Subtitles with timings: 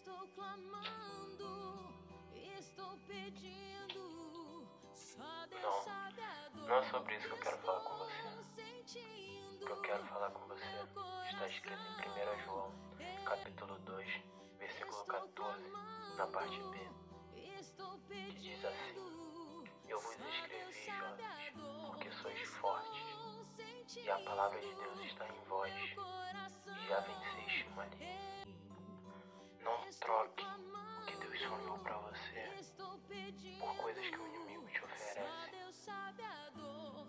[0.00, 1.94] Estou clamando,
[2.32, 4.66] estou pedindo.
[4.94, 6.68] Só Deus Não, sabe a dor.
[6.68, 8.22] não é sobre isso que eu quero falar com você.
[9.60, 10.64] O que eu quero falar com você
[11.30, 12.72] está escrito em 1 João,
[13.26, 14.22] capítulo 2,
[14.58, 15.70] versículo 14,
[16.16, 16.88] na parte B,
[17.60, 21.52] Estou que diz assim: Eu vos escrevi, jovens,
[21.86, 24.74] porque sois fortes, e a palavra de.
[24.74, 25.19] Deus está
[36.16, 36.39] Father.